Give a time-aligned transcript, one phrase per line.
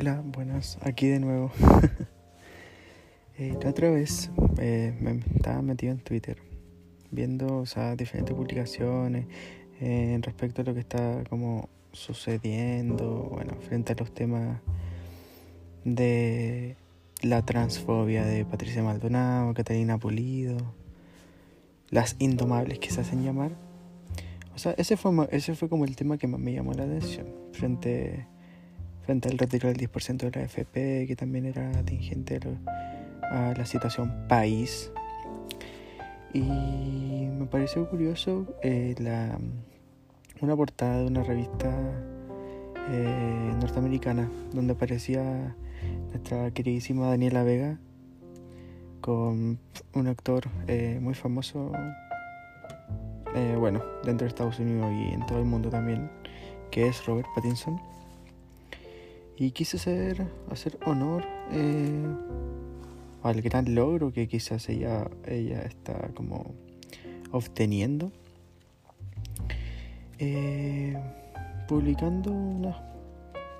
[0.00, 1.50] Hola, buenas, aquí de nuevo.
[3.36, 6.38] eh, la otra vez eh, me estaba metido en Twitter
[7.10, 9.26] viendo o sea, diferentes publicaciones
[9.80, 14.60] eh, respecto a lo que está como sucediendo, bueno, frente a los temas
[15.82, 16.76] de
[17.22, 20.58] la transfobia de Patricia Maldonado, Catalina Pulido,
[21.90, 23.50] las indomables que se hacen llamar.
[24.54, 27.26] O sea, ese fue, ese fue como el tema que más me llamó la atención
[27.50, 28.28] frente,
[29.08, 32.38] frente al retiro del 10% de la FP, que también era atingente
[33.22, 34.92] a la situación país.
[36.34, 39.38] Y me pareció curioso eh, la,
[40.42, 41.74] una portada de una revista
[42.90, 45.56] eh, norteamericana donde aparecía
[46.10, 47.78] nuestra queridísima Daniela Vega
[49.00, 49.58] con
[49.94, 51.72] un actor eh, muy famoso,
[53.58, 56.10] bueno, dentro de Estados Unidos y en todo el mundo también,
[56.70, 57.80] que es Robert Pattinson.
[59.40, 62.06] Y quise hacer, hacer honor eh,
[63.22, 66.54] al gran logro que quizás ella, ella está como
[67.30, 68.10] obteniendo.
[71.68, 72.76] publicando unas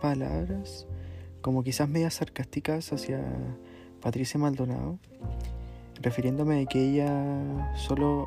[0.01, 0.87] palabras
[1.41, 3.21] como quizás medias sarcásticas hacia
[4.01, 4.99] Patricia Maldonado,
[6.01, 8.27] refiriéndome a que ella solo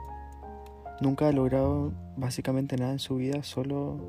[1.01, 3.99] nunca ha logrado básicamente nada en su vida, solo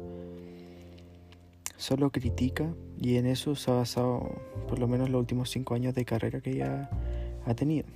[1.82, 5.94] solo critica y en eso se ha basado por lo menos los últimos cinco años
[5.94, 6.88] de carrera que ella
[7.44, 7.86] ha tenido.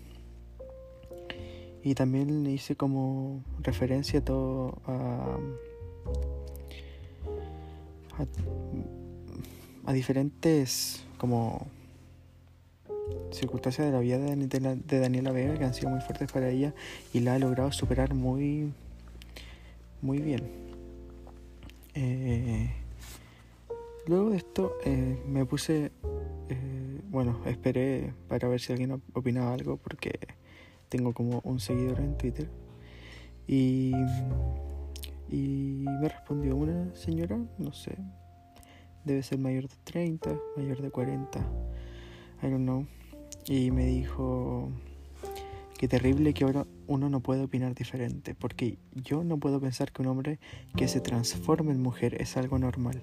[1.84, 5.39] Y también hice como referencia a todo a,
[9.87, 11.69] a, diferentes como
[13.31, 16.75] circunstancias de la vida de, Daniela Vega que han sido muy fuertes para ella
[17.12, 18.73] y la ha logrado superar muy,
[20.03, 20.66] muy bien.
[24.07, 25.93] Luego de esto eh, me puse,
[26.49, 30.19] eh, bueno, esperé para ver si alguien opinaba algo porque
[30.89, 32.49] tengo como un seguidor en Twitter
[33.47, 33.93] y,
[35.28, 37.97] me respondió una señora, no sé,
[39.05, 41.39] debe ser mayor de 30, mayor de 40,
[42.43, 42.87] I don't know.
[43.47, 44.71] Y me dijo,
[45.78, 50.03] qué terrible que ahora uno no puede opinar diferente, porque yo no puedo pensar que
[50.03, 50.39] un hombre
[50.77, 53.03] que se transforme en mujer es algo normal.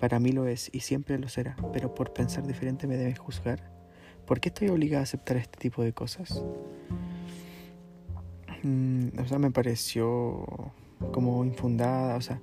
[0.00, 3.70] Para mí lo es y siempre lo será, pero por pensar diferente me deben juzgar.
[4.26, 6.42] ¿Por qué estoy obligada a aceptar este tipo de cosas?
[8.62, 10.72] Mm, o sea, me pareció
[11.12, 12.40] como infundada, o sea,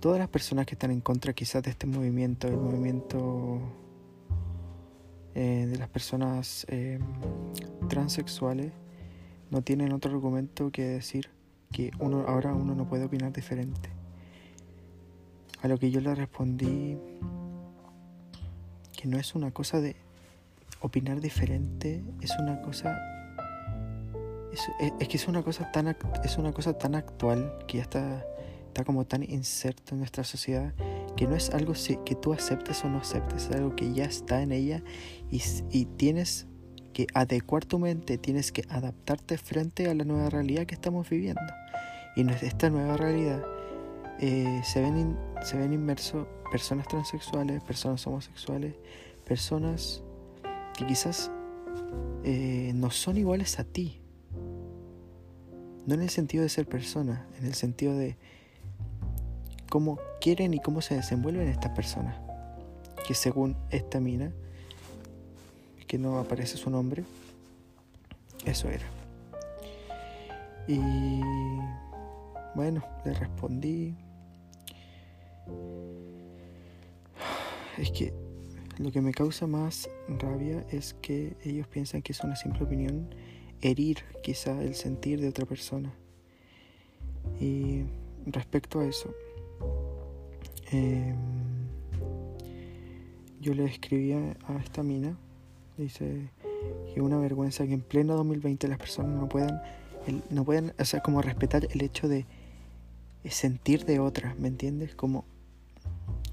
[0.00, 3.60] todas las personas que están en contra quizás de este movimiento, el movimiento
[5.34, 6.98] eh, de las personas eh,
[7.88, 8.72] transexuales,
[9.50, 11.30] no tienen otro argumento que decir
[11.70, 14.01] que uno, ahora uno no puede opinar diferente.
[15.62, 16.98] A lo que yo le respondí
[18.96, 19.96] que no es una cosa de
[20.80, 23.00] opinar diferente, es una cosa
[24.52, 24.68] es,
[25.00, 28.26] es, que es una cosa tan es una cosa tan actual que ya está
[28.66, 30.72] está como tan inserto en nuestra sociedad
[31.16, 31.74] que no es algo
[32.04, 34.82] que tú aceptes o no aceptes, es algo que ya está en ella
[35.30, 36.46] y, y tienes
[36.92, 41.42] que adecuar tu mente, tienes que adaptarte frente a la nueva realidad que estamos viviendo.
[42.16, 43.42] Y esta nueva realidad
[44.20, 48.74] eh, se, ven se ven inmersos personas transexuales, personas homosexuales,
[49.24, 50.02] personas
[50.76, 51.30] que quizás
[52.24, 54.00] eh, no son iguales a ti.
[55.86, 58.16] No en el sentido de ser persona, en el sentido de
[59.68, 62.16] cómo quieren y cómo se desenvuelven estas personas.
[63.06, 64.32] Que según esta mina,
[65.88, 67.04] que no aparece su nombre,
[68.44, 68.86] eso era.
[70.68, 70.78] Y
[72.54, 73.96] bueno, le respondí.
[77.78, 78.12] Es que
[78.78, 83.14] lo que me causa más rabia es que ellos piensan que es una simple opinión
[83.60, 85.92] herir quizá el sentir de otra persona.
[87.40, 87.84] Y
[88.26, 89.14] respecto a eso,
[90.72, 91.14] Em,
[93.40, 95.18] yo le escribía a esta mina,
[95.76, 96.30] dice
[96.94, 99.60] que una vergüenza que en pleno 2020 las personas no puedan,
[100.30, 102.24] no puedan, o sea, como respetar el hecho de
[103.30, 104.94] sentir de otra, ¿me entiendes?
[104.94, 105.24] Como,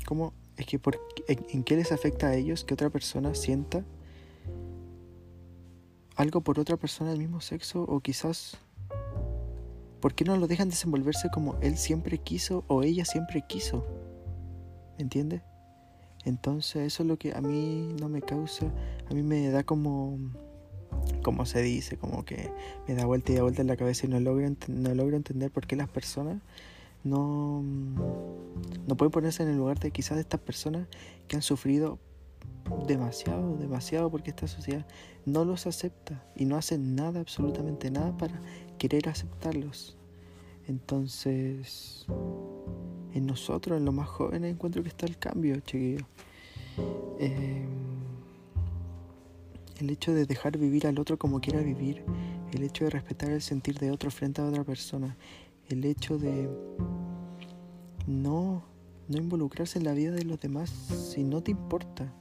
[0.06, 3.84] como es que por, en, qué les afecta a ellos que otra persona sienta
[6.16, 8.58] algo por otra persona del mismo sexo o quizás
[10.02, 13.86] ¿por qué no lo dejan desenvolverse como él siempre quiso o ella siempre quiso?
[14.98, 15.42] ¿Entiendes?
[16.26, 18.66] Entonces eso es lo que a mí no me causa,
[19.10, 20.20] a mí me da como,
[21.24, 22.52] como se dice, como que
[22.88, 25.52] me da vuelta y da vuelta en la cabeza y no logro, no logro entender
[25.52, 26.42] por qué las personas
[27.04, 27.63] no,
[28.88, 30.88] no pueden ponerse en el lugar de quizás de estas personas
[31.28, 32.00] que han sufrido
[32.88, 34.86] demasiado, demasiado porque esta sociedad
[35.25, 38.42] no los acepta y no hace nada, absolutamente nada para
[38.78, 39.98] querer aceptarlos.
[40.68, 42.06] Entonces,
[43.13, 46.06] en nosotros, en los más jóvenes, encuentro que está el cambio, chiquillo.
[47.19, 47.66] Eh,
[49.80, 52.04] el hecho de dejar vivir al otro como quiera vivir,
[52.52, 55.18] el hecho de respetar el sentir de otro frente a otra persona,
[55.69, 56.50] el hecho de
[58.07, 58.63] no,
[59.07, 62.12] no involucrarse en la vida de los demás si no te importa,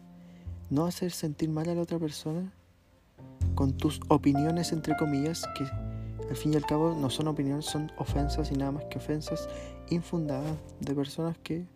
[0.70, 2.52] no hacer sentir mal a la otra persona
[3.54, 5.64] con tus opiniones entre comillas que
[6.28, 9.48] al fin y al cabo no son opiniones, son ofensas y nada más que ofensas
[9.90, 11.66] infundadas de personas que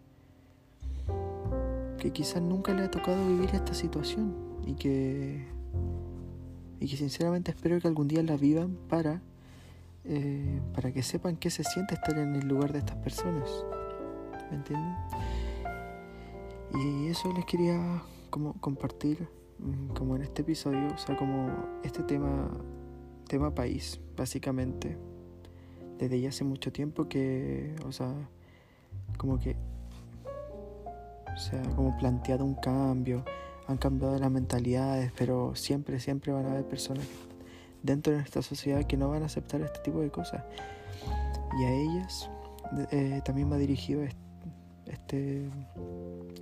[1.98, 4.34] que quizás nunca le ha tocado vivir esta situación
[4.66, 5.46] y que
[6.80, 9.22] y que sinceramente espero que algún día la vivan para,
[10.04, 13.48] eh, para que sepan qué se siente estar en el lugar de estas personas.
[14.50, 14.94] ¿Me entienden?
[16.74, 19.28] Y eso les quería como compartir
[19.58, 21.50] mm, como en este episodio, o sea, como
[21.82, 22.50] este tema,
[23.28, 24.96] tema país, básicamente.
[25.98, 28.12] Desde ya hace mucho tiempo que, o sea,
[29.18, 29.56] como que
[31.36, 33.24] se ha como planteado un cambio
[33.66, 37.06] han cambiado las mentalidades, pero siempre, siempre van a haber personas
[37.82, 40.42] dentro de nuestra sociedad que no van a aceptar este tipo de cosas.
[41.60, 42.30] Y a ellas
[42.90, 44.02] eh, también ha dirigido
[44.86, 45.48] este,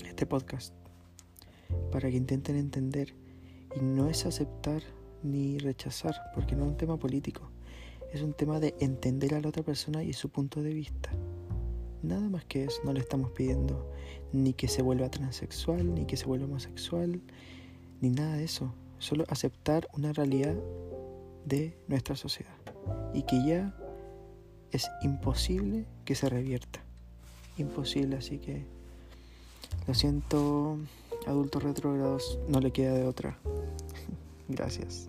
[0.06, 0.74] este podcast,
[1.90, 3.14] para que intenten entender.
[3.76, 4.82] Y no es aceptar
[5.22, 7.50] ni rechazar, porque no es un tema político,
[8.12, 11.10] es un tema de entender a la otra persona y su punto de vista.
[12.02, 13.92] Nada más que eso, no le estamos pidiendo
[14.32, 17.20] ni que se vuelva transexual, ni que se vuelva homosexual,
[18.00, 18.74] ni nada de eso.
[18.98, 20.56] Solo aceptar una realidad
[21.44, 22.54] de nuestra sociedad
[23.14, 23.74] y que ya
[24.72, 26.80] es imposible que se revierta.
[27.56, 28.64] Imposible, así que
[29.86, 30.78] lo siento,
[31.26, 33.38] adultos retrógrados, no le queda de otra.
[34.48, 35.08] Gracias.